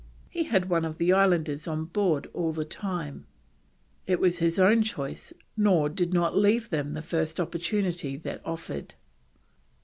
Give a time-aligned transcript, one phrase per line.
[0.31, 3.27] He had one of the islanders on board all the time;
[4.07, 8.95] it was his own choice, nor did not leave them the first opportunity that offered."